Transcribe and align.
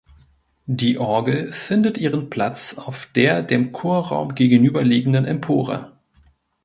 Die 0.65 0.97
Orgel 0.97 1.53
findet 1.53 1.99
ihren 1.99 2.31
Platz 2.31 2.79
auf 2.79 3.05
der 3.13 3.43
dem 3.43 3.71
Chorraum 3.71 4.33
gegenüberliegenden 4.33 5.25
Empore. 5.25 5.91